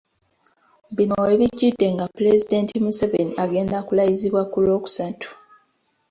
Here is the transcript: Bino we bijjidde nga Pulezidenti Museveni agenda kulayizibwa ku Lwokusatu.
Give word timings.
Bino 0.95 1.15
we 1.25 1.33
bijjidde 1.41 1.87
nga 1.95 2.05
Pulezidenti 2.15 2.75
Museveni 2.85 3.33
agenda 3.43 3.77
kulayizibwa 3.87 4.41
ku 4.51 4.57
Lwokusatu. 4.65 5.27